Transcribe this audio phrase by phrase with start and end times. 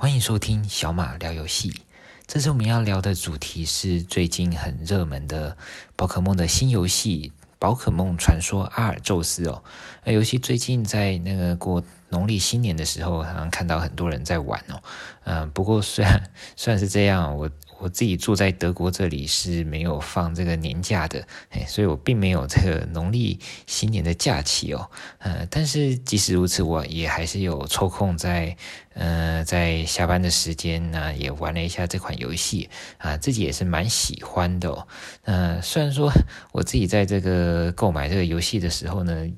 [0.00, 1.82] 欢迎收听小马聊游戏。
[2.26, 5.54] 这次我们要聊的主题是最近很热门的
[5.94, 9.62] 宝可梦的新游戏《宝可梦传说阿尔宙斯》哦。
[10.02, 14.82] 那游戏最近在那个过农历新年的时候，好像看到很多人在玩哦。
[15.24, 17.50] 嗯，不过虽然虽然是这样，我。
[17.82, 28.54] 我自己住在德国这里是没有放这个年假的，哎，所以我并没有这个农历新年的假期哦，呃，但是即使如此，我也还是有抽空在。
[28.94, 34.86] 呃，在下班的时间呢，也玩了一下这款游戏啊，自己也是蛮喜欢的哦。
[35.22, 36.12] 呃，虽然说
[36.52, 39.28] 我自己在这个购买这个游戏的时候呢，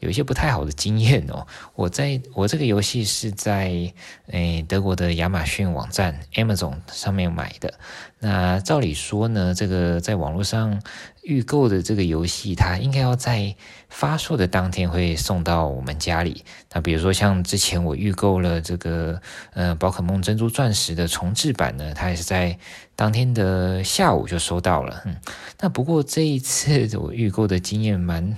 [0.00, 1.46] 有一些不太好的经验哦。
[1.74, 3.92] 我在我这个游戏是在
[4.26, 7.74] 诶德国的亚马逊网站 Amazon 上面买的。
[8.18, 10.82] 那照理说呢，这个在网络上。
[11.28, 13.54] 预购的这个游戏，它应该要在
[13.88, 16.44] 发售的当天会送到我们家里。
[16.72, 19.20] 那比如说像之前我预购了这个
[19.54, 22.58] 呃宝可梦珍珠钻石的重制版呢，它也是在
[22.94, 25.02] 当天的下午就收到了。
[25.06, 25.16] 嗯，
[25.60, 28.36] 那不过这一次我预购的经验蛮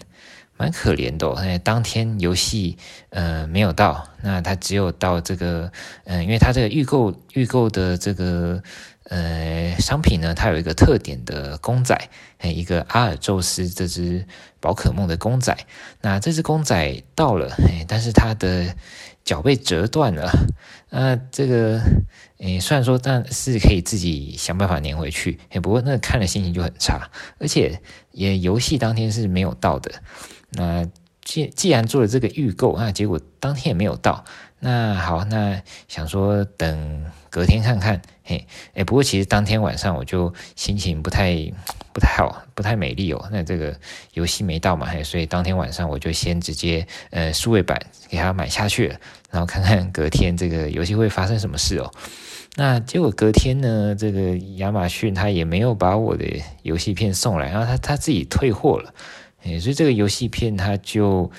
[0.57, 2.77] 蛮可怜的哦，哎，当天游戏
[3.09, 5.73] 呃没有到，那它只有到这个
[6.05, 8.63] 嗯、因为它这个预购预购的这个。
[9.11, 11.99] 呃，商品呢，它有一个特点的公仔，
[12.45, 14.25] 一个阿尔宙斯这只
[14.61, 15.57] 宝可梦的公仔。
[16.01, 17.53] 那这只公仔到了，
[17.89, 18.77] 但是它的
[19.25, 20.31] 脚被折断了。
[20.91, 21.81] 那这个，
[22.39, 29.91] 诶，虽然说但是可以自己想办法粘回去，不过那看了心情就很差，而且也游戏当天是没有到的。
[30.53, 30.87] 那
[31.25, 34.25] 既既然做了这个预购，那结果当天也没有到。
[34.61, 41.33] 那好，那想说等隔天看看，嘿，诶，不过其实当天晚上我就心情不太
[41.95, 43.29] 不太好，不太美丽哦。
[43.33, 43.75] 那这个
[44.15, 51.91] 游戏没到嘛，嘿，所以当天晚上我就先直接呃数位版给它买下去了，然后看看隔天这个游戏会发生什么事哦。
[52.57, 56.27] 那结果隔天呢，这个亚马逊它也没有把我的
[56.63, 58.93] 游戏片送来，然后它它自己退货了，
[59.45, 61.31] 诶，所以这个游戏片它就。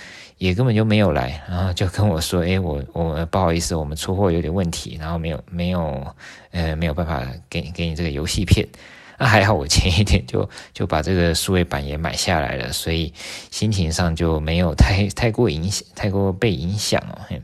[0.41, 6.15] 也根本就没有来，然后就跟我说：“诶，我我不好意思，我们出货有点问题，然后没有没有
[6.49, 8.67] 呃没有办法给给你这个游戏片。
[9.19, 13.13] 那还好，我前一天就就把这个数位版也买下来了，所以
[13.51, 17.21] 心情上就没有太太过影响，太过被影响哦。
[17.27, 17.39] 嘿，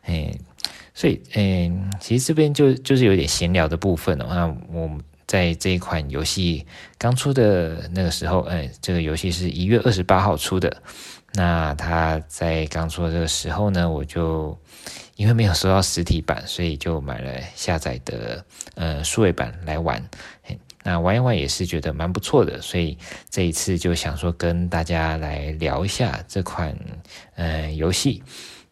[0.00, 0.40] 嘿，
[0.94, 4.26] 所以嗯，其实这边就就是有点闲聊的部分哦。
[4.30, 4.90] 那我
[5.26, 6.64] 在这一款游戏
[6.96, 10.74] 刚出的那个时候，哎，这个游戏是一月二十八号出的。”
[11.34, 14.58] 那他在刚出的这个时候呢，我就
[15.16, 18.44] 因为没有收到实体版，所以就买了下载的
[18.74, 20.02] 呃数位版来玩。
[20.84, 22.96] 那玩一玩也是觉得蛮不错的，所以
[23.28, 26.74] 这一次就想说跟大家来聊一下这款
[27.34, 28.22] 呃游戏。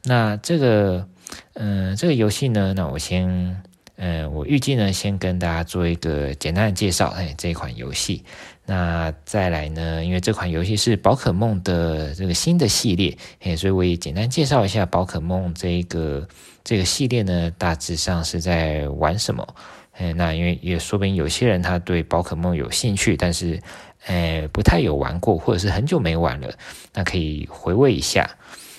[0.05, 1.07] 那这个
[1.55, 3.63] 嗯、呃、这个游戏呢，那我先
[3.97, 8.25] 嗯、我预计呢先跟大家做一个简单的介绍，哎，这一款游戏。
[8.69, 10.05] 那再来呢？
[10.05, 16.27] 因为这款游戏是宝可梦的这个新的系列，嘿，所以我也简单介绍一下宝可梦这个
[16.65, 19.47] 这个系列呢，大致上是在玩什么？
[19.93, 23.63] 哎，那因为也说不定有些人他对宝可梦有兴趣，但是，
[24.07, 26.53] 哎，不太有玩过，或者是很久没玩了，
[26.93, 28.29] 那可以回味一下。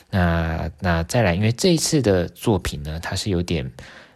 [0.10, 3.72] 那那再来，因为这一次的作品呢，它是有点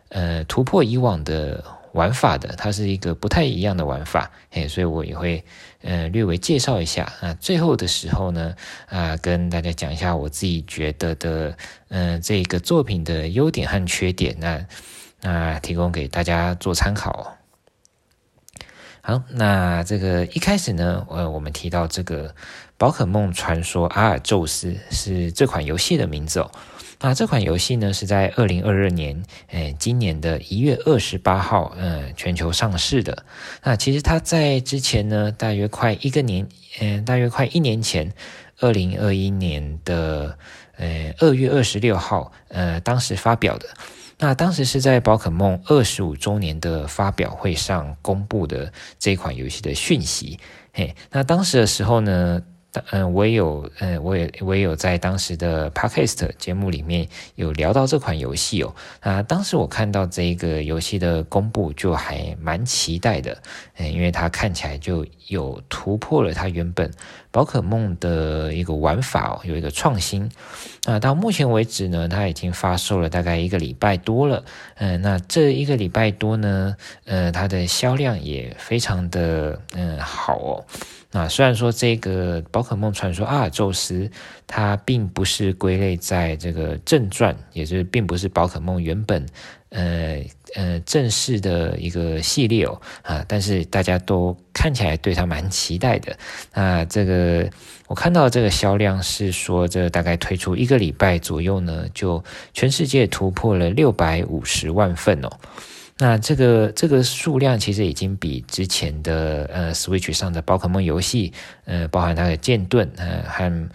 [0.09, 1.63] 呃突破以往的。
[1.93, 5.43] 玩法的，它是一个不太一样的玩法，嘿，所以我也会
[5.81, 7.33] 呃略微介绍一下啊。
[7.39, 8.55] 最后的时候呢，
[8.87, 11.57] 啊，跟大家讲一下我自己觉得的，
[11.89, 14.65] 嗯、这个作品的优点和缺点，那
[15.21, 17.37] 那提供给大家做参考。
[19.03, 22.35] 好，那这个一开始呢，呃，我们提到这个
[22.77, 26.51] 宝可梦传说阿尔宙斯是这款游戏的名字哦。
[26.99, 33.25] 那这款游戏呢，是在二零二二年，诶，今年的一月二十八号，嗯，全球上市的。
[33.63, 36.47] 那其实它在之前呢，大约快一个年，
[36.79, 38.13] 嗯，大约快一年前，
[38.59, 40.37] 二零二一年的，
[40.77, 43.67] 呃，二月二十六号，呃，当时发表的。
[44.23, 50.37] 那当时是在宝可梦二十五周年的发表会上公布的这款游戏的讯息。
[50.73, 52.39] 嘿，那当时的时候呢，
[52.91, 58.75] 嗯，我也有，嗯，我也我也有在当时的 Podcast 节目里面有聊到这款游戏哦。
[58.99, 63.35] 啊，当时我看到这个游戏的公布，就还蛮期待的，
[63.77, 66.91] 嗯，因为它看起来就有突破了它原本
[67.31, 70.29] 宝可梦的一个玩法哦，有一个创新。
[70.85, 74.43] 那，到目前为止呢，它已经发售了大概一个礼拜多了。
[74.75, 76.75] 嗯，那这一个礼拜多呢，
[77.05, 80.65] 呃，它的销量也非常的嗯好哦。
[81.13, 84.09] 那虽然说这个宝可梦传说阿尔宙斯，
[84.47, 89.25] 它并不是归类在这个正传，也就是并不是宝可梦原本
[89.69, 90.23] 呃
[90.55, 96.17] 呃正式的一个系列哦啊，但是大家都看起来对它蛮期待的。
[96.53, 97.49] 那这个
[97.87, 105.29] 我看到这个销量是说，这大概推出一个礼拜左右呢，就全世界突破了六百五十万份哦。
[105.97, 111.31] 那这个这个数量其实已经比之前的呃 Switch 上的宝可梦游戏，
[111.65, 113.69] 呃，包含它的剑盾呃和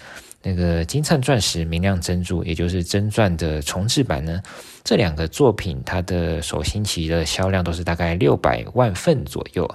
[0.46, 4.40] 那个金灿钻石、明亮珍珠，也就是真钻的重制版呢，
[4.84, 9.68] 这两个作品它的首星期的销量都是大概六百万份左右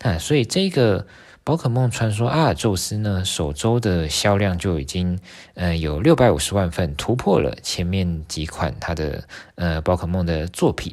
[0.00, 1.06] 啊，所以这个
[1.44, 5.16] 宝可梦传说阿尔宙斯呢，首周的销量就已经
[5.54, 9.22] 呃有六百五十万份，突破了前面几款它的
[9.54, 10.92] 呃宝可梦的作品。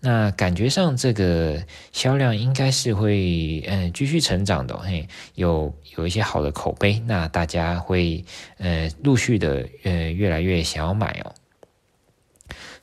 [0.00, 8.24] 那感觉上，这个销量应该是会嗯继续成长的，嘿，有有一些好的口碑，那大家会
[8.58, 11.34] 呃陆续的呃越来越想要买哦，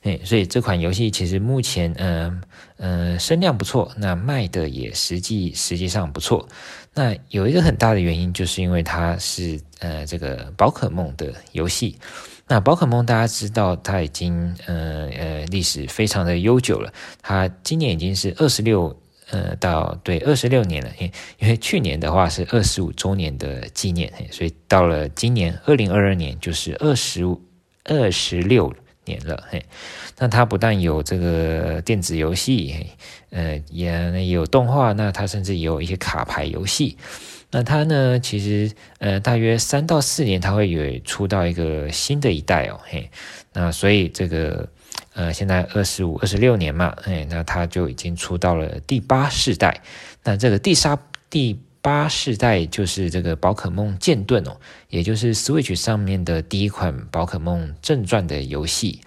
[0.02, 2.42] 嘿，所以这款游戏其实目前嗯
[2.76, 6.46] 嗯、呃、声量不错，那卖的也实际实际上不错。
[6.92, 11.96] 那有一个很大的原因，就是因为它是呃这个宝可梦的游戏。
[12.46, 16.92] 那宝可梦大家知道，它已经呃呃历史非常的悠久了。
[17.22, 18.94] 它今年已经是二十六
[19.30, 27.40] 呃到对二十六年了，因因为去年的话是二十五周年的纪念，所以到了今年二零二二年就是二十五
[27.84, 28.70] 二十六
[29.06, 29.42] 年了。
[29.48, 29.64] 嘿，
[30.18, 32.88] 那它不但有这个电子游戏，
[33.30, 36.98] 呃也也有动画，那它甚至也有一些卡牌游戏。
[37.54, 43.08] 那它呢，其实呃，大约三到四年，它会有出到一个新的一代哦，嘿，
[43.52, 44.68] 那所以这个
[45.12, 49.82] 呃，现在二十五、二十六年嘛，嘿，那它就已经出到了第八世代。
[50.24, 50.98] 那这个第三、
[51.30, 54.56] 第八世代就是这个宝可梦剑盾哦，
[54.88, 59.00] 也就是 Switch 上面的第一款宝可梦正传的游戏。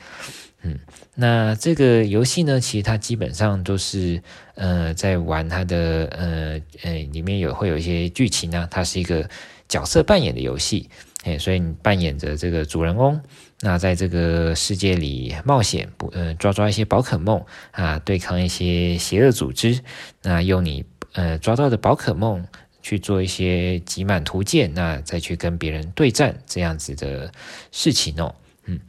[0.64, 0.80] 嗯，
[1.16, 4.24] 那这个游戏呢，其实它基本上都是
[4.58, 9.30] 呃在玩它的呃呃里面有会有一些剧情呢，它是一个
[9.70, 10.90] 角色扮演的游戏，
[11.24, 13.22] 哎，所以你扮演着这个主人公，
[13.62, 19.80] 那在这个世界里冒险，不呃抓抓一些宝可梦啊，对抗一些邪恶组织，
[20.24, 20.84] 那用你
[21.14, 22.46] 呃抓到的宝可梦
[22.82, 27.32] 去做一些集满图鉴，那再去跟别人对战这样子的
[27.72, 28.34] 事情哦。
[28.70, 28.80] 嗯，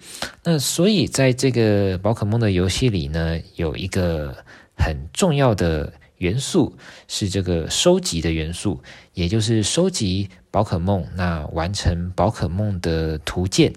[0.42, 4.36] 那所以在这个宝可梦的游戏里呢，有一个
[4.78, 6.78] 很重要的元素
[7.08, 8.80] 是这个收集的元素，
[9.12, 13.72] 也就是收集宝可梦，那完成宝可梦的图鉴。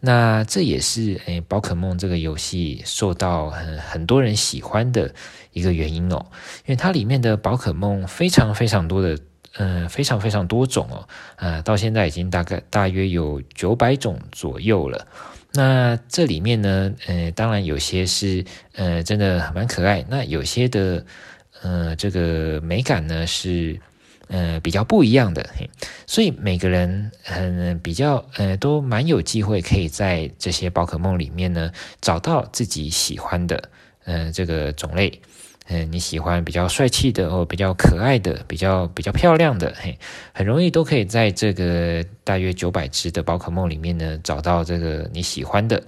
[0.00, 5.14] 那这也是诶，宝可梦这个游戏受到很很多人喜欢的
[5.52, 6.26] 一个原因哦，
[6.66, 9.18] 因为它里面的宝可梦非常非常多的。
[9.58, 15.06] 嗯，非常非常多种哦，呃，到现在已经大概大约有九百种左右了。
[15.54, 18.44] 那这里面呢，呃，当然有些是
[18.74, 21.04] 呃真的蛮可爱，那有些的
[21.60, 23.78] 呃这个美感呢是
[24.28, 25.68] 呃比较不一样的，嘿，
[26.06, 31.70] 所以每个人很、比较呃都蛮有机会可以在这些宝可梦里面呢
[32.00, 33.68] 找到自己喜欢的
[34.04, 35.20] 呃这个种类。
[35.72, 39.98] 嗯，你喜欢比较帅气的哦，比较可爱的，比较比较漂亮的，嘿，
[40.34, 45.82] 很容易都可以在这个大约九百只的宝可梦里面呢找到这个你喜欢的。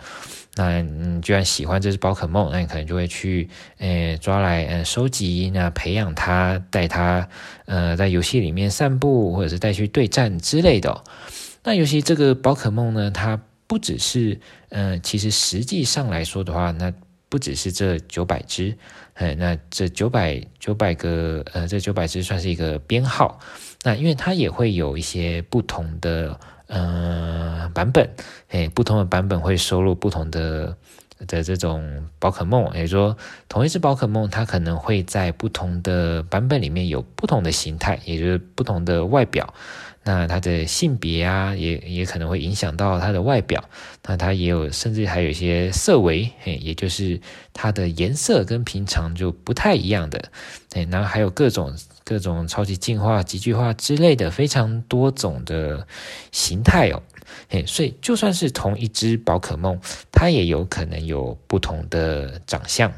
[0.57, 3.49] 那你居然喜欢这只宝可梦，那你可能就会去
[3.79, 7.29] 诶抓来呃收集，那培养它，带它
[7.67, 11.03] 呃在游戏里面散步，或者是带去对战之类的哦。
[11.65, 16.93] 那尤其这个宝可梦呢，它不只是呃，其实实际上来说的话，那
[17.34, 18.79] 不只是这九百只。
[19.14, 23.41] 哎，那这九百九百个呃，这九百只算是一个编号。
[23.82, 26.38] 那因为它也会有一些不同的
[26.69, 28.08] 呃版本，
[28.50, 30.76] 哎，不同的版本会收录不同的
[31.26, 32.72] 的这种宝可梦。
[32.72, 33.17] 也就是说，
[33.48, 39.53] 同一只宝可梦，它可能会在不同的版本里面有不同的形态，也就是不同的外表。
[40.06, 43.65] 那它的性别啊，也也可能会影响到它的外表。
[44.06, 47.19] 那它也有，甚至还有一些色违，嘿，也就是
[47.55, 50.31] 它的颜色跟平常就不太一样的。
[50.75, 55.87] 哎，然后还有各种各种超级进化、极巨化之类的非常多种的
[56.31, 57.03] 形态哦。
[57.49, 59.81] 嘿，所以就算是同一只宝可梦，
[60.13, 62.93] 它也有可能有不同的长相。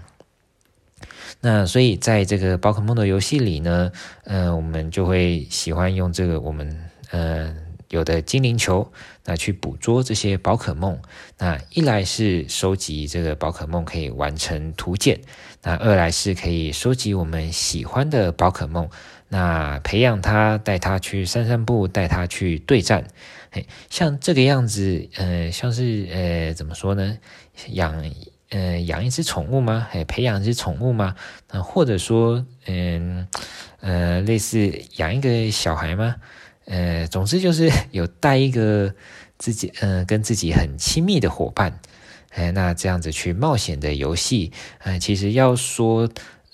[1.40, 3.92] 那所以在这个宝可梦的游戏里呢，
[4.24, 6.76] 嗯、呃，我们就会喜欢用这个我们。
[7.10, 7.54] 呃，
[7.88, 8.92] 有的精灵球，
[9.24, 11.00] 那去捕捉这些宝可梦。
[11.38, 15.20] 那一来是收集这个宝可梦可以完成图鉴，
[15.62, 18.88] 那二来是可以收集我们喜欢的宝可梦，
[19.28, 23.04] 那培养它，带它去散散步，带它去对战。
[23.52, 27.18] 嘿，像这个样子，呃，像是呃，怎么说呢？
[27.68, 28.04] 养
[28.50, 29.88] 呃养一只宠物吗？
[29.92, 31.14] 哎，培养一只宠物吗？
[31.50, 33.26] 那或者说，嗯
[33.80, 36.16] 呃类似养一个小孩吗？
[36.66, 38.94] 呃，总之就是 有带一个
[39.38, 41.80] 自己呃跟自己很亲密的伙伴，
[42.30, 44.52] 哎，那这样子去冒险的游戏，
[44.84, 46.08] 呃，其实要说。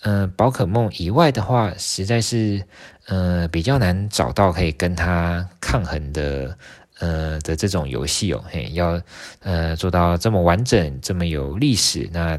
[0.05, 2.61] 嗯、呃，宝可梦以外的话，实在是
[3.07, 6.59] 呃比较难找到可以跟它抗衡的
[6.99, 8.43] 呃的这种游戏哦。
[8.51, 9.01] 嘿，要
[9.45, 12.37] 呃做到这么完整、这么有历史，那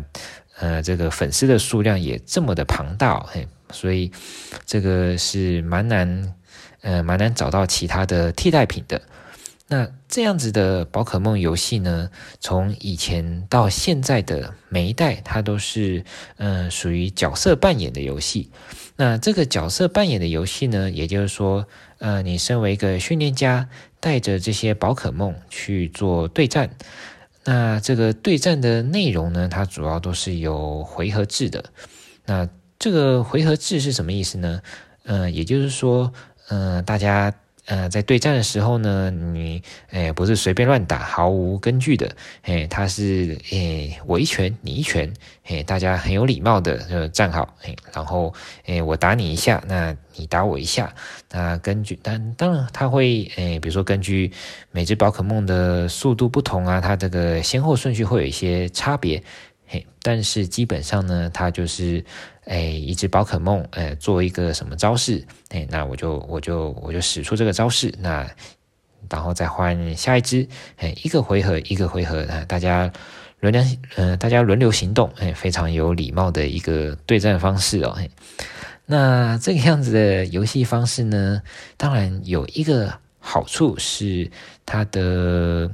[0.60, 4.12] 呃这个粉丝的数量也这么的庞大哦，嘿，所以
[4.66, 6.36] 这个是蛮难
[6.84, 9.02] 呃蛮难找到其他的替代品的。
[9.68, 16.04] 那这样子的宝可梦游戏呢，从以前到现在的每一代，它都是、
[16.38, 18.52] 呃、属于角色扮演的游戏。
[18.98, 21.66] 那这个角色扮演的游戏呢，也就是说，
[21.98, 23.68] 呃，你身为一个训练家，
[24.00, 26.70] 带着这些宝可梦去做对战。
[27.46, 31.64] 那这个对战的内容呢，它主要都是有回合制的。
[32.26, 32.48] 那
[32.78, 34.62] 这个回合制是什么意思呢？
[35.06, 36.14] 呃，也就是说，
[36.50, 37.34] 呃，大家。
[37.66, 45.10] 呃，在对战的时候呢，你诶不是随便乱打，毫无根据的，诶，他是诶我一拳你一拳，
[45.46, 48.34] 诶，大家很有礼貌的就站好，诶，然后
[48.66, 50.94] 诶我打你一下，那你打我一下，
[51.32, 54.30] 那根据但当然他会诶，比如说根据
[54.72, 59.24] 每只宝可梦的速度不同啊，它这个先后顺序会有一些差别。
[60.02, 62.04] 但是基本上呢，它就是，
[62.46, 68.30] 哎，一只宝可梦，呃，做一个什么招式，哎，那我就我就我就使出这个招式，那
[69.10, 72.92] 然后再换下一只，哎，一个回合一个回合，大家
[73.40, 73.64] 轮流，
[73.96, 77.98] 呃，大家轮流行动，哎，非常有礼貌的一个对战方式哦，
[78.86, 81.42] 那这个样子的游戏方式呢，
[81.78, 84.30] 当然有一个好处是
[84.66, 85.72] 它的。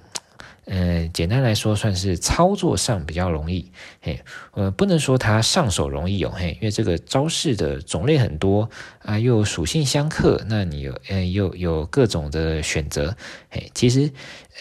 [0.71, 3.71] 呃，简单来说，算是操作上比较容易，
[4.01, 4.21] 嘿，
[4.51, 13.17] 呃，不能说它上手容易哦，嘿，因为这个招式的种类很多啊，又属性相克，那你有呃，又有各种的选择，
[13.49, 14.11] 嘿，其实，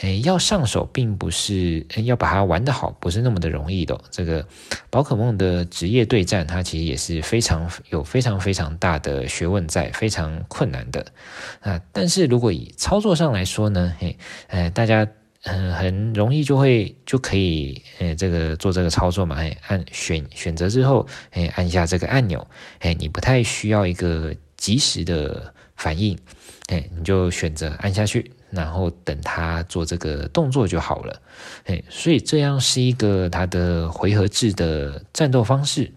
[0.00, 4.00] 呃，要上手并不是要把它玩得好，不是那么的容易的。
[4.10, 4.46] 这个
[4.88, 11.04] 宝可梦的职业对战，它其实也是非常有非常非常大的学问在，非常困难的
[11.60, 11.78] 啊。
[11.92, 15.06] 但是如果以操作上来说呢，嘿，呃，大家。
[15.48, 22.46] 很，很容易就会就可以，呃，这个做这个操作嘛，哎，按选选择之后，哎，按下这个按钮，
[22.80, 26.16] 哎，你不太需要一个及时的反应，
[26.68, 31.22] 哎，你就选择按下去，然后等它做这个动作就好了，
[31.64, 35.90] 哎，所以这样是一个它的回合制的战斗方式。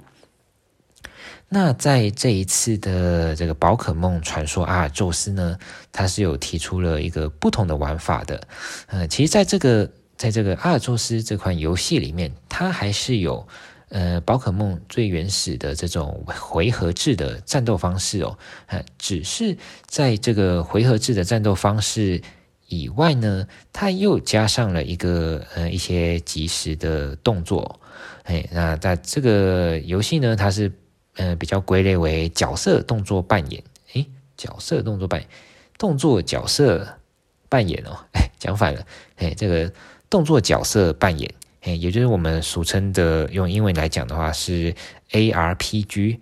[1.54, 5.58] 那在这一次的这个宝可梦传说阿尔宙斯呢，
[5.92, 8.42] 它是有提出了一个不同的玩法的。
[8.86, 13.46] 呃，其实在这个在这个阿尔宙斯这款游戏里面，它还是有
[13.90, 18.40] 呃宝可梦最原始的这种回合制的战斗方式哦。
[18.68, 22.22] 呃，只是在这个回合制的战斗方式
[22.70, 27.82] 以外呢，它又加上了一个呃一些即时的动作。
[28.24, 30.72] 哎，那在这个游戏呢，它是。
[31.16, 33.64] 嗯，比较归类为角色动作扮演。
[33.94, 35.30] 诶，角色动作扮演，
[35.78, 37.00] 动作角色
[37.50, 38.00] 扮演哦。
[38.14, 38.86] 哎，讲反了。
[39.18, 39.72] 哎，这个
[40.10, 44.74] 动作角色扮演，哎，也就是我们俗称的，用英文来讲的话是
[45.12, 46.20] ARPG。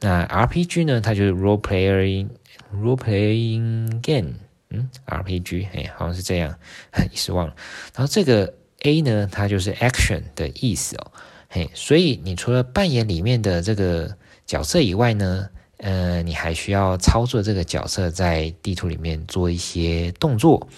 [0.00, 2.28] 那 RPG 呢，它就是 role playing
[2.74, 4.34] role playing game。
[4.70, 6.58] 嗯，RPG，哎，好像是这样，
[7.12, 7.54] 一时忘了。
[7.94, 11.12] 然后这个 A 呢，它就是 action 的意思哦。
[11.48, 14.16] 嘿，所以你除了扮演里面的这个。
[14.52, 20.68] 角色以外呢，呃，你还需要操作这个角色在地图里面做一些动作，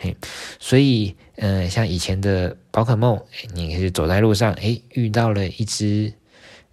[0.00, 0.16] 嘿，
[0.58, 3.16] 所以，呃，像以前的宝可梦，
[3.54, 6.12] 你是走在路上，诶，遇到了一只，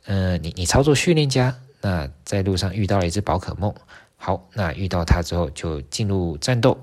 [0.05, 3.71] 呃，你你操作训练家，那在路上遇到了一只宝可梦，
[4.15, 6.75] 好，那遇到它之后就进入战斗。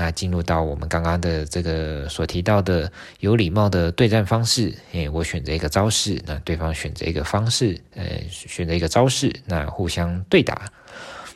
[0.00, 10.72] 那进入到我们刚刚的这个所提到的有礼貌的对战方式，诶，我选择一个招式，那对方选择一个方式，呃，选择一个招式，那互相对打。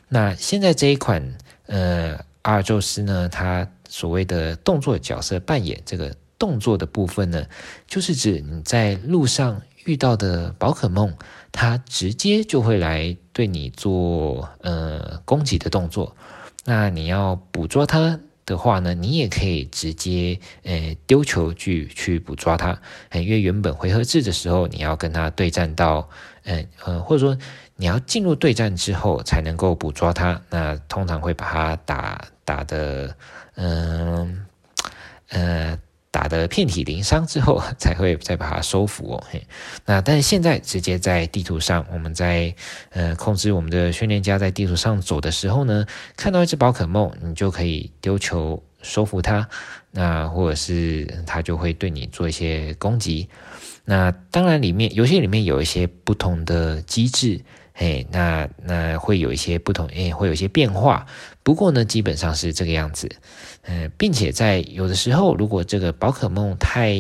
[0.09, 7.45] 那现在这一款，呃，阿尔宙斯呢，它所谓的动作角色扮演这个动作的部分呢，
[7.87, 11.15] 就是指你在路上遇到的宝可梦，
[11.53, 16.17] 它直接就会来对你做呃攻击的动作，
[16.65, 18.19] 那你要捕捉它。
[18.47, 22.79] 的话呢，你也可以直接呃丢球去去捕捉它，
[23.13, 26.09] 因为原本回合制的时候，你要跟它对战到，
[26.45, 27.37] 嗯呃，或者说
[27.77, 33.17] 你要进入对战之后才能够捕捉它，那通常会把它打打的，
[33.55, 34.45] 嗯，
[35.29, 35.79] 呃
[36.15, 39.25] 打得遍体鳞伤之后，才会再把它收服哦。
[39.29, 39.45] 嘿，
[39.85, 42.55] 那但是现在直接在地图上，我们在
[42.91, 45.85] 呃控制我们的训练家在地图上走的时候呢，
[46.17, 49.49] 看到一只宝可梦，你就可以丢球收服它，
[49.91, 53.29] 那或者是它就会对你做一些攻击。
[53.85, 57.41] 那当然，里面游戏里面有一些不同的机制。
[57.77, 61.07] 嘿，那那会有一些不同，诶，会有一些变化。
[61.43, 63.11] 不过呢，基本上是这个样子。
[63.63, 66.95] 嗯、并且在有的时候，如果这个宝可梦太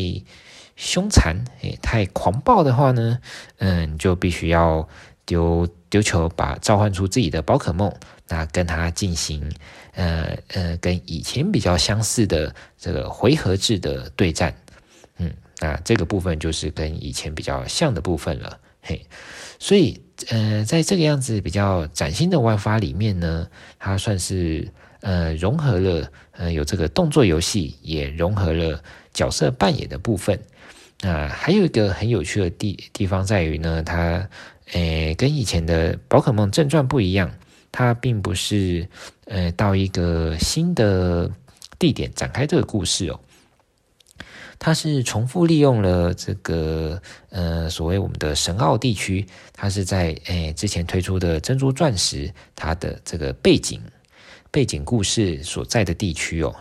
[0.74, 3.20] 凶残，诶，太狂暴的话呢，
[3.58, 4.88] 嗯、你就必须要
[5.24, 7.94] 丢丢球，把召唤出自己的宝可梦，
[8.26, 9.48] 那跟它进行，
[9.92, 14.52] 呃呃，跟以前比较相似的这个回合制的对战。
[15.18, 18.58] 嗯，那这个部分就是跟以前比较像的部分了。
[18.84, 19.04] 嘿，
[19.58, 20.00] 所以。
[20.28, 23.48] 呃，在这个样子比较崭新的玩法里面呢，
[23.80, 24.66] 它算是
[25.00, 28.80] 呃融合了呃有这个动作游戏，也融合了
[29.12, 30.40] 角色扮演的部分。
[31.00, 34.26] 那、还有一个很有趣的地地方在于呢，它
[34.72, 37.28] 呃跟以前的宝可梦正传不一样，
[37.72, 38.88] 它并不是
[39.26, 41.28] 呃到一个新的
[41.76, 43.20] 地点展开这个故事哦。
[44.58, 53.80] 它是重复利用了这个呃所谓我们的神奥地区，它是在诶之前推出的珍珠钻石它的这个背景
[54.50, 56.54] 背景故事所在的地区哦，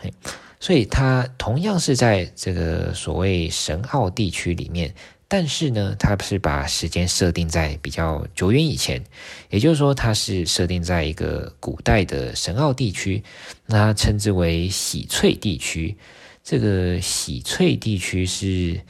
[0.59, 4.93] 所以它同样是在这个所谓神奥地区里面，
[5.27, 9.03] 但是呢，它是把时间设定在比较久远以前，
[9.49, 13.23] 也就是说，它是设定在一个古代的神奥地区，
[13.67, 15.95] 那它称之为喜翠地区。
[16.43, 18.81] 这个洗翠地区是，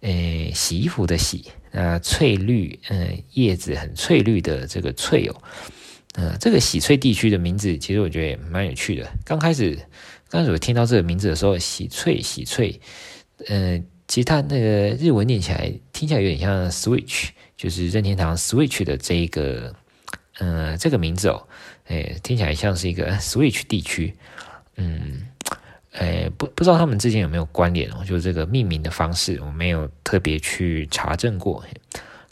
[0.00, 5.42] 呃，洗衣服的洗，那翠绿，呃，叶子很翠绿的这个翠哦，
[6.14, 9.06] 呃，这个洗翠地区的名字其实我觉得也蛮有趣的。
[9.22, 9.78] 刚开始，
[10.30, 12.80] 刚开始我听到这个名字的时候，洗翠洗翠，
[13.48, 19.74] 呃，其实它那个日文念起来听起来有点像 Switch，就是任天堂 Switch 的这一个，
[20.38, 21.46] 呃，这个名字哦，
[21.88, 24.14] 诶，听起来像是一个 Switch 地区，
[24.76, 25.28] 嗯。
[25.94, 28.04] 诶，不不知道他们之间有没有关联哦？
[28.06, 31.64] 就是这个命名的方式，我没有特别去查证过。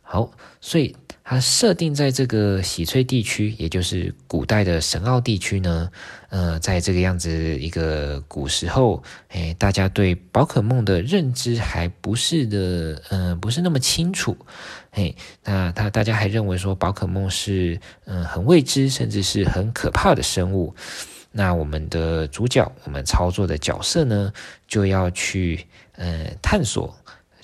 [0.03, 0.94] 好，所以
[1.25, 5.88] 它设定在这个洗翠地区，也就是古代的神奥地区呢。
[6.29, 14.37] 呃，在这个样子一个古时候，诶，大家对宝可梦的认知还不是的，嗯、不是那么清楚。
[14.92, 20.75] 诶，那他大家还认为说宝可梦是嗯、很未知，甚至是很可怕的生物。
[21.32, 24.32] 那我们的主角，我们操作的角色呢，
[24.68, 25.66] 就要去
[25.96, 26.94] 呃探索，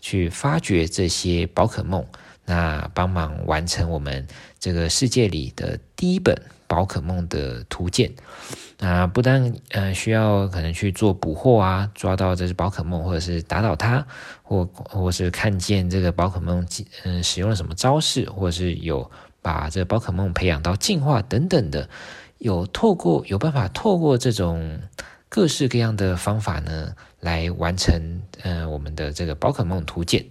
[0.01, 2.05] 去发掘这些宝可梦，
[2.45, 4.27] 那帮忙完成我们
[4.61, 8.13] 这个世界里的第一本宝可梦的图鉴。
[8.81, 14.07] 那不但呃需要可能去做捕获啊，抓到这只宝可梦，或者是打倒它，
[14.43, 16.65] 或或是看见这个宝可梦
[17.05, 19.11] 嗯、使用了什么招式，或者是有
[19.43, 21.89] 把这宝可梦培养到进化等等的。
[22.39, 24.81] 有透过有办法透过这种
[25.29, 30.25] 各式各样的方法呢，来完成呃我们的这个宝可梦图鉴。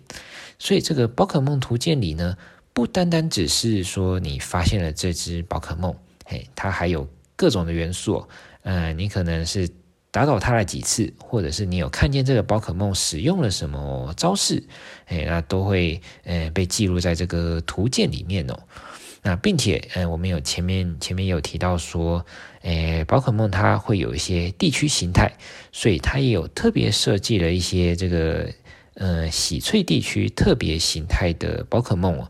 [0.57, 2.35] 所以这个宝可梦图鉴里呢，
[2.73, 8.27] 不单单只是说你发现了这只宝可梦，嘿，它还有各种的元素。
[8.63, 9.69] 呃，你可能是
[10.09, 14.63] 打倒它了几次，或者是你有看见这个宝可梦使用了什么招式，
[15.05, 18.57] 嘿，那都会呃被记录在这个图鉴里面哦。
[19.23, 22.25] 那并且，呃，我们有前面前面有提到说，
[22.61, 25.31] 诶，宝可梦它会有一些地区形态，
[25.71, 28.49] 所以它也有特别设计了一些这个，
[28.93, 32.25] 呃，喜翠地区特别形态的宝可梦。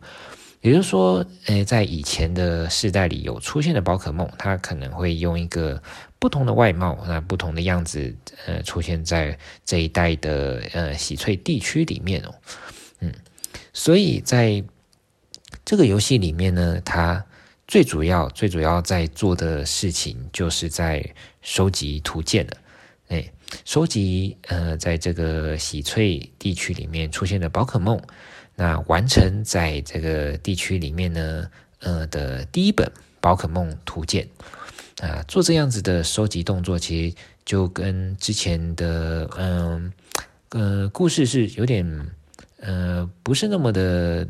[0.61, 5.81] 也就是说，诶，在以前的世代里有出现的宝可梦，它可能会用一个
[6.17, 8.15] 不同的外貌，那不同的样子，
[8.47, 12.33] 呃，出现在这一代的呃喜翠地区里面哦，
[13.01, 13.13] 嗯，
[13.71, 14.63] 所以在。
[15.67, 17.21] 这个游戏里面呢，它
[17.67, 21.05] 最主要、最主要在做的事情，就是在
[21.41, 22.53] 收集图鉴了。
[23.09, 23.29] 哎，
[23.65, 28.01] 收集呃，在这个洗翠地区里面出现的宝可梦，
[28.55, 34.25] 那完成在这个地区里面呢，呃的第一本宝可梦图鉴
[35.01, 39.91] 啊，做这样子的收集动作，其实就跟之前的嗯
[40.51, 41.85] 呃，呃故事是有点
[42.61, 44.25] 呃不是那么的。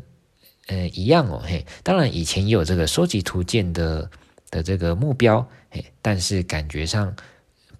[0.68, 4.10] 嗯，一样哦，嘿，当然以前也有这个收集图鉴的
[4.50, 7.14] 的这个目标，嘿，但是感觉上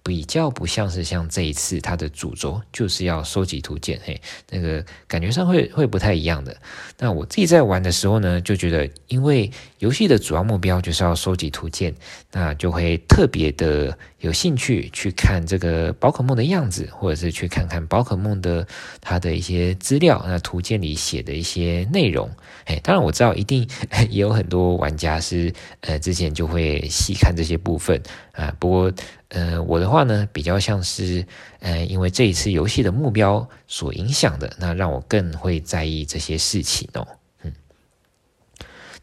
[0.09, 4.19] 比较不像是像这一次它的主轴就是要收集图鉴，嘿，
[4.49, 6.57] 那个感觉上会会不太一样的。
[6.97, 11.93] 那我自己在玩的时候呢，就觉得因为游戏的主要目标就是要收集图鉴，
[12.31, 18.67] 那就会特别的有兴趣去看这个宝可梦的样子，或者是去看看宝可梦的
[18.99, 22.27] 它的一些资料，那图鉴里写的一些内容。
[22.65, 23.69] 哎，当然我知道一定
[24.09, 28.91] 也有很多玩家是呃之前就会细看这些部分啊，不过
[29.29, 31.25] 呃我的话呢比较像是
[31.59, 37.07] 呃因为这一次游戏的目标所影响的，那让我更会在意这些事情哦。
[37.43, 37.53] 嗯，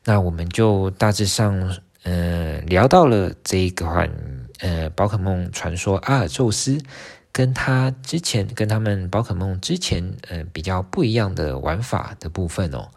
[0.05, 4.11] 那我们就大致上呃聊到了这一款
[4.59, 6.81] 呃宝可梦传说阿尔宙斯
[7.31, 12.89] 跟他之前跟他们宝可梦之前呃比较不一样的玩法的部分哦。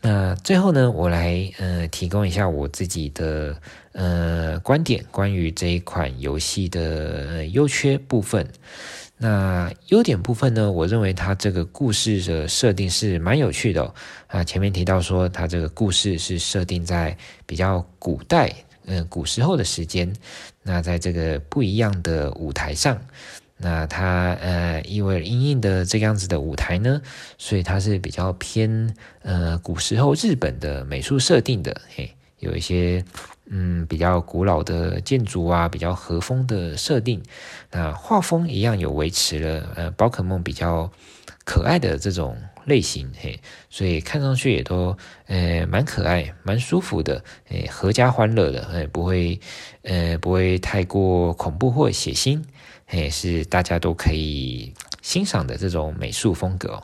[0.00, 3.60] 那最后呢，我来呃提供一下我自己的
[3.92, 8.48] 呃观点，关于这一款游戏的呃优缺部分。
[9.16, 13.92] 那优点部分呢，我认为它这个故事的设定是蛮有趣的。
[14.28, 18.54] 啊，前面提到说它这个故事是设定在比较古代，
[18.86, 20.12] 嗯，古时候的时间。
[20.62, 22.96] 那在这个不一样的舞台上。
[23.58, 27.02] 那它呃，因为因应的这样子的舞台呢，
[27.36, 33.04] 所以它是比较偏呃古时候日本的美术设定的，嘿，有一些
[33.46, 37.20] 嗯比较古老的建筑啊，比较和风的设定。
[37.72, 40.90] 那画风一样有维持了呃宝可梦比较
[41.44, 49.40] 可爱的这种类型，嘿，所以看上去也都呃蛮可爱、蛮舒服的，诶，合家欢乐的，诶，不会
[49.82, 52.42] 呃不会太过恐怖或血腥。
[52.90, 54.72] 也是大家都可以
[55.02, 56.82] 欣赏的这种美术风格。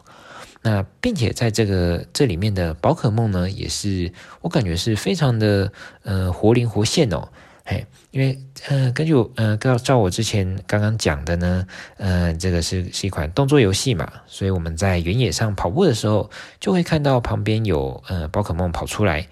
[0.62, 5.70] 那并且在这个这里面的宝可梦呢，也是我感觉是非常的
[6.02, 7.28] 呃活灵活现哦。
[7.66, 8.38] 嘿，因为
[8.68, 19.28] 呃根据呃照照我之前刚刚讲的呢，呃这个是是一款动作游戏嘛，所以我们在原野上跑步的时候，就会看到旁边有呃宝可梦跑出来。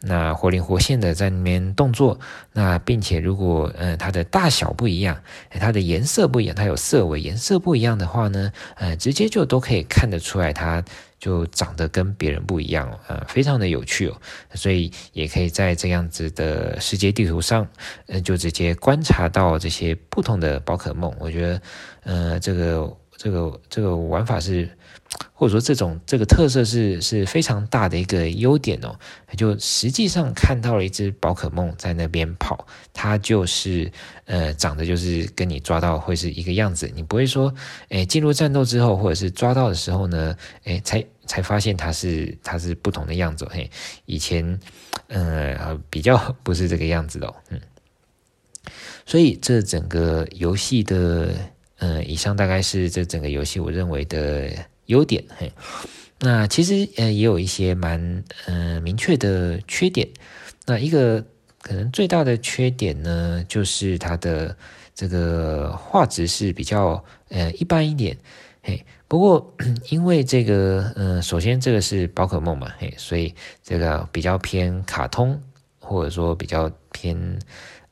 [0.00, 2.18] 那活灵活现的在那边动作，
[2.52, 10.84] 那并且如果呃它的大小不一样，它的颜色不一样，它有色尾颜色不一样的话呢，呃直接就都可以看得出来，它
[11.18, 14.20] 就长得跟别人不一样哦，呃非常的有趣哦，
[14.54, 17.66] 所以也可以在这样子的世界地图上，
[18.06, 21.62] 呃就直接观察到这些不同的宝可梦，我觉得
[22.04, 24.68] 呃这个这个这个玩法是。
[25.32, 28.98] 或者说，这种这个特色是是非常大的一个优点哦。
[29.36, 33.90] 就实际上看到了一只宝可梦在那边跑，它就是
[34.24, 37.54] 呃长得就是跟你抓到会是一个样子，你不会说，
[37.90, 43.46] 诶进入战斗之后或者是抓到的时候呢，诶才才发现它是它是不同的样子。
[43.50, 43.70] 嘿，
[44.06, 44.58] 以前
[45.08, 47.34] 呃比较 不是这个样子的哦。
[47.50, 47.60] 嗯，
[49.04, 51.34] 所以这整个游戏的
[51.78, 54.50] 呃以上大概是这整个游戏我认为的。
[54.86, 55.50] 优点嘿，
[56.20, 60.08] 那其实呃也有一些蛮呃明确的缺点。
[60.64, 61.24] 那一个
[61.60, 64.56] 可能最大的缺点呢，就是它的
[64.94, 68.16] 这个画质是比较呃一般一点。
[68.62, 69.52] 嘿，不过
[69.88, 73.34] 因为这个呃，首先这个是宝可梦嘛，嘿，所以
[73.64, 75.42] 这个比较偏卡通，
[75.80, 77.40] 或者说比较偏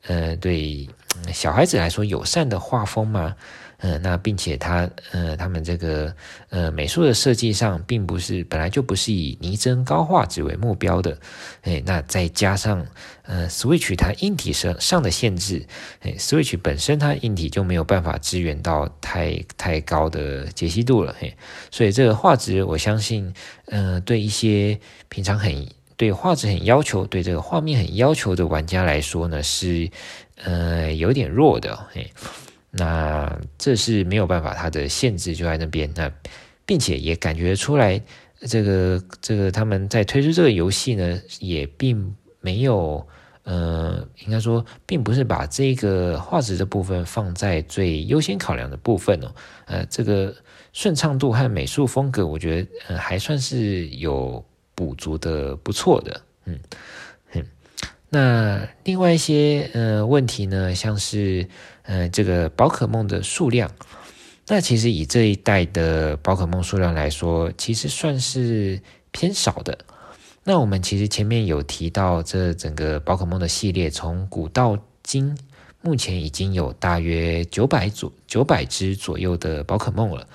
[0.07, 0.87] 呃对
[1.33, 3.35] 小孩子来说友善的画风嘛。
[3.79, 6.15] 嗯，那并且它，呃，他们这个，
[6.49, 11.17] 呃，美术的设计上，并不是本来就不是以拟真高画质为目标的，
[11.61, 12.85] 哎，那再加上，
[13.23, 15.65] 呃，Switch 它硬体上上的限制，
[16.01, 21.35] 哎，Switch 本身它硬体就没有办法支援到太太高的解析度了，嘿，
[21.69, 23.33] 所以这个画质，我相信，
[23.65, 29.89] 呃，对一些平常很对画质很要求，对这个画面很要求的玩家来说呢，是，
[30.43, 32.09] 呃，有点弱的，嘿。
[32.77, 35.89] 那这是没有办法，它的限制就在那边。
[35.95, 36.11] 那
[36.65, 38.01] 并且也感觉出来，
[38.41, 43.07] 这个这个他们在推出这个游戏呢，也并没有，
[43.43, 49.33] 呃，应该说并不是把这个画质的部分放在最优先考量的部分哦。
[49.67, 50.35] 呃，这个
[50.73, 56.21] 顺畅度和美术风格，我觉得呃还算是有补足的不错的。
[56.43, 56.59] 嗯
[57.31, 57.45] 哼。
[58.09, 61.47] 那另外一些呃问题呢，像是。
[61.85, 63.71] 呃，这个宝可梦的数量，
[64.47, 69.77] 那其实以这一代的宝可梦数量来说，其实算是偏少的。
[70.43, 75.37] 那我们其实前面有提到，这整个宝可梦的系列从古到今，
[75.81, 80.27] 目前已经有大约九百左九百只左右的宝可梦了。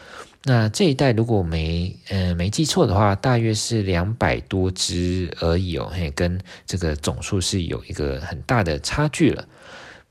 [0.44, 9.46] 那这一代如果没呃没记错的话，大约是两百多只而已哦，嘿，跟这个总数是有一个很大的差距了。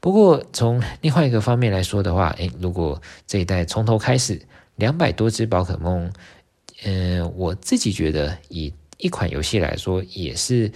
[0.02, 4.42] 不过从另外一个方面来说的话，诶，如果这一代从头开始
[4.78, 6.10] 两百多只宝可梦，
[6.86, 10.72] 嗯、呃，我自己觉得以一款游戏来说也是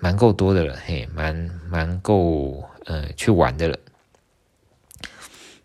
[0.00, 1.34] 蛮够多的了，嘿，蛮
[1.70, 3.78] 蛮够呃去玩的了。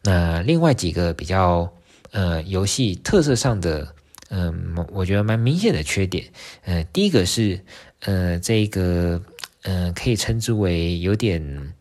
[0.04, 1.70] 那另外几个比较
[2.12, 3.94] 呃游戏特色上的，
[4.30, 6.26] 嗯、我觉得蛮明显的缺点，
[6.64, 7.60] 呃，第一个是
[8.00, 9.22] 呃这个
[9.64, 11.74] 呃可以称之为有点。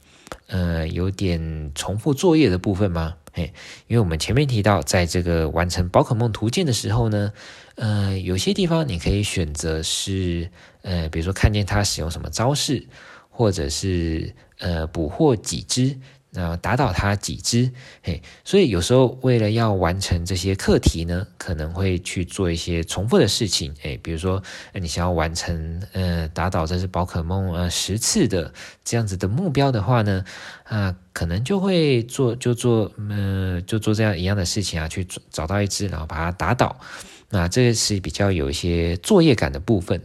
[0.52, 3.14] 呃，有点重复作业的部分吗？
[3.32, 3.44] 哎，
[3.86, 7.32] 因为我们前面提到，在这个完成宝可梦图鉴的时候呢，
[7.76, 10.50] 呃，有些地方你可以选择是，
[10.82, 12.86] 呃，比如说看见它使用什么招式，
[13.30, 15.98] 或者是呃捕获几只。
[16.32, 17.70] 然后打倒它几只，
[18.02, 24.42] 嘿，所以有时候为了要完成这些课题呢，可能会去做一些重复的事情，哎，比如说
[24.72, 30.24] 你想要完成呃打倒这只宝可梦呃十次的这样子的目标的话呢，
[30.64, 36.80] 啊、可能就会做就做呃就做这样一样的事情啊，去找到一只，然后把它打倒，
[37.28, 40.02] 那这是比较有一些作业感的部分。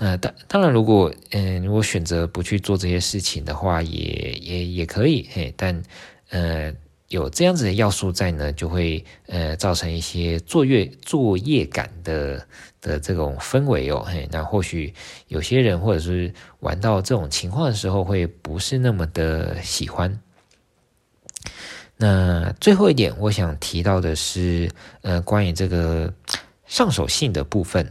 [0.00, 5.82] 呃，当当然，如果嗯、呃，如果选择不去做这些事情的话，也也也可以，嘿，但
[6.30, 6.72] 呃，
[7.08, 12.46] 有这样子的要素在呢，就会呃造成一些作业作业感的
[12.80, 14.94] 的这种氛围哦，嘿，那或许
[15.26, 20.20] 有些人或者是玩到这种情况的时候，会不是那么的喜欢。
[21.96, 24.70] 那最后一点，我想提到的是，
[25.02, 26.14] 呃，关于这个
[26.68, 27.90] 上手性的部分。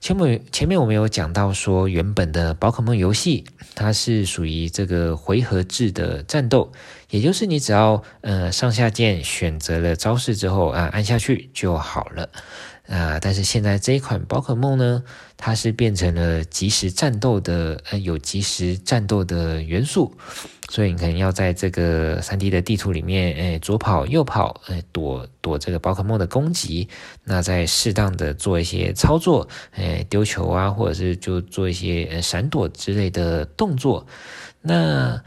[0.00, 6.72] 前面前面我们有讲到说，原本的宝可梦游戏它是属于这个回合制的战斗，
[7.10, 12.28] 也就是你只要呃上下键选择了招式之后啊，按下去就好了。
[12.88, 15.02] 啊，但是现在这一款宝可梦呢，
[15.36, 20.16] 它是变成了即时战斗的，呃，有即时战斗的元素，
[20.70, 26.88] 所以你可能要在这个 3D 的地图里面，哎，左跑右跑，哎，躲躲这个宝可梦的攻击，
[27.24, 34.06] 那再适当的做一些操作，哎，丢球啊，或者是就做一些呃闪躲之类的动作。
[34.62, 35.20] 那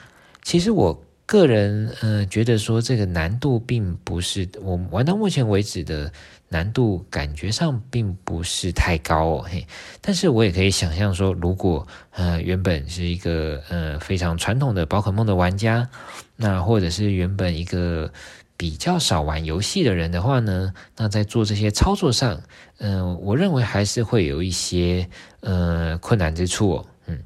[0.44, 6.12] 其实我个人，呃，觉得说这个难度并不是我玩到目前为止的。
[6.52, 9.68] 难度感觉上并不是太高，嘿，
[10.02, 15.88] 但是我也可以想象说，如果呃原本是一个呃非常传统的宝可梦的玩家，
[16.36, 18.12] 那或者是原本一个
[18.58, 22.42] 比较少玩游戏的人的话呢，那在做这些操作上，
[22.80, 25.08] 嗯、我认为还是会有一些
[25.42, 27.20] 呃困难之处，嗯，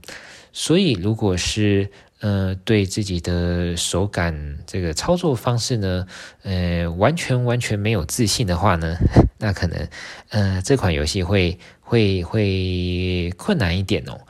[0.51, 1.89] 所以如果是。
[2.25, 6.07] 嗯，对自己的手感这个操作方式呢，
[6.43, 8.95] 呃，完全完全没有自信的话呢，
[9.39, 9.87] 那可能
[10.29, 14.21] 嗯这款游戏会会会困难一点哦。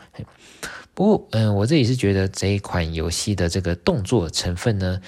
[0.96, 5.00] 不过，嗯、我自己是觉得这一款游戏的这个动作成分呢。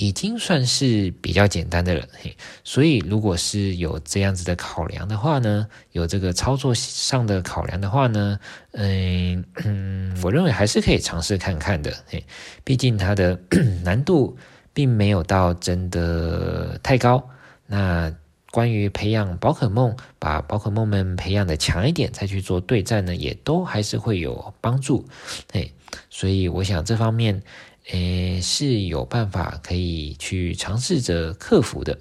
[0.00, 2.34] 已经算是比较简单的了，嘿，
[2.64, 8.40] 所以如果是有这样子的考量的话呢，有这个操作上的考量的话呢，
[8.72, 12.24] 嗯嗯，我认为还是可以尝试看看的，嘿，
[12.64, 13.38] 毕竟它的
[13.84, 14.38] 难度
[14.72, 17.28] 并没有到真的太高。
[17.66, 18.10] 那
[18.50, 25.06] 关于培养宝可梦，把宝可梦们培养的强一点，再去做对战呢，也都还是会有帮助，
[25.52, 25.74] 嘿，
[26.08, 27.42] 所以我想这方面。
[27.92, 31.98] 诶，是有办法可以去尝试着克服的。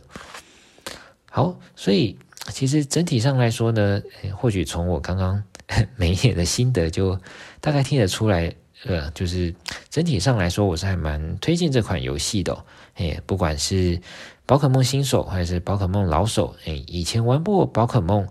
[1.31, 2.17] 好，所以
[2.51, 4.01] 其实整体上来说呢，
[4.35, 5.43] 或许从我刚刚
[5.95, 7.19] 每一点的心得就
[7.61, 8.53] 大概听得出来，
[8.85, 9.53] 呃，就是
[9.89, 12.65] 整体上来说，我是还蛮推荐这款游戏的。
[12.95, 13.99] 诶，不管是
[14.45, 18.27] 宝可梦新手还是宝可梦老手，诶，以前玩过宝可梦，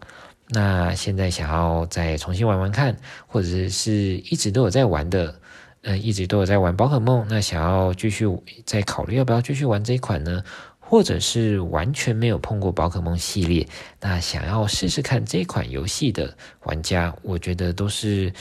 [0.49, 5.41] 那现在想要再重新玩玩看，或者是一直都有在玩的。
[5.83, 8.27] 呃，一直都有在玩宝可梦，那想要继续
[8.65, 10.43] 再考虑要不要继续玩这一款呢？
[10.81, 13.69] 或者是完全没有碰过宝可梦系列，
[14.01, 18.33] 那想要试试看这款游戏的玩家，我觉得都是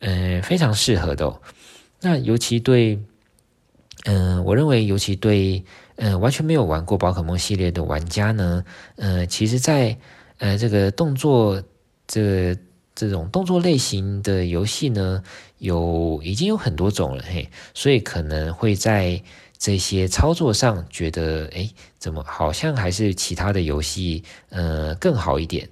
[0.00, 1.40] 嗯、呃、非常适合的。
[2.00, 2.98] 那尤其对，
[4.04, 5.64] 嗯、我认为尤其对
[5.96, 8.64] 嗯、完全没有玩过宝可梦系列的玩家呢，
[8.96, 9.96] 呃，其实在
[10.38, 11.62] 呃这个动作
[12.06, 12.56] 这。
[12.94, 15.22] 这种动作类型的游戏呢，
[15.58, 19.22] 有已经有很多种了嘿，所以可能会在
[19.58, 25.68] 这些操作上觉得，哎，怎么好像还是其他的游戏呃更好一点，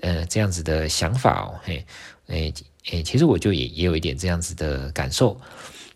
[0.00, 1.86] 呃这样子的想法哦，嘿，
[2.26, 2.52] 哎
[2.90, 5.40] 哎，其实我就也也有一点这样子的感受。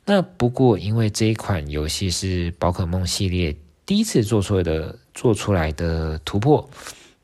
[0.05, 6.71] 那不过因为这一款游戏是宝可梦系列第一次做出来的做出来的突破，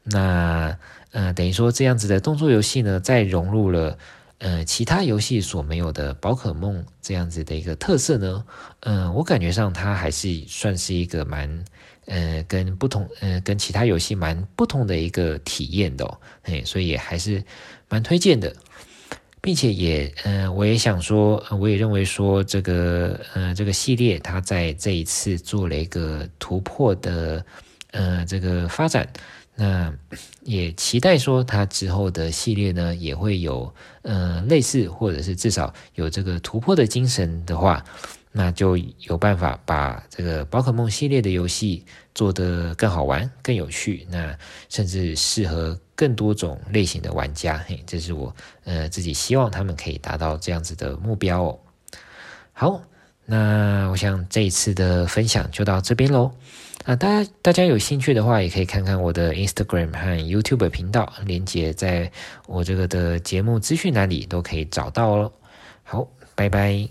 [0.03, 0.77] 那。
[1.14, 3.96] 呃，等于说这样子的动作游戏呢，再融入了
[4.38, 8.44] 呃其他游戏所没有的宝可梦这样子的一个特色呢？
[8.81, 11.64] 嗯、我感觉上它还是算是一个蛮
[12.07, 17.42] 呃跟不同呃跟其他游戏蛮不同的一个体验的、哦，嘿，所以还是
[17.88, 18.53] 蛮推荐的。
[19.40, 27.44] 并且也，嗯、我也想说，我也认为说，这个，呃，这个系列它在这一次做了一个突破的，
[27.90, 29.07] 呃，这个发展。
[29.57, 29.93] 那
[30.43, 37.85] 也期待说，它之后的系列呢，也会有，呃，类似或者是至少有这个突破的精神的话，
[38.33, 41.85] 那就有办法把这个宝可梦系列的游戏
[42.17, 44.37] 做得更好玩、更有趣，那
[44.69, 47.57] 甚至适合更多种类型的玩家。
[47.69, 51.59] 嘿，这是我呃自己希望他们可以达到这样子的目标哦。
[52.53, 52.83] 好，
[53.25, 56.33] 那我想这一次的分享就到这边喽。
[56.85, 62.11] 啊，大家大家有兴趣的话，也可以看看我的 Instagram 和 YouTube 频道，连接在
[62.47, 65.33] 我这个的节目资讯栏里都可以找到哦。
[65.83, 66.87] 好，拜拜。